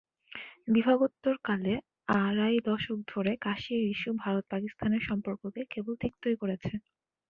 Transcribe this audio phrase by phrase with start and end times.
[0.67, 1.73] বিভাগোত্তরকালে
[2.19, 6.71] আড়াই দশক ধরে কাশ্মীর ইস্যু ভারত-পাকিস্তানের সম্পর্ককে কেবল তিক্তই করেছে।